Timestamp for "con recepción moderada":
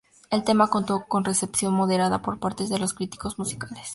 1.07-2.23